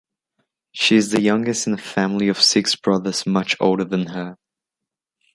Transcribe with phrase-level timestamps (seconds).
[0.71, 4.35] She is the youngest in a family of six brothers much older than her.